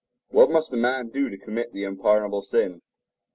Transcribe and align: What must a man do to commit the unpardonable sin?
What 0.29 0.49
must 0.49 0.73
a 0.73 0.77
man 0.77 1.09
do 1.09 1.29
to 1.29 1.37
commit 1.37 1.73
the 1.73 1.83
unpardonable 1.83 2.41
sin? 2.41 2.81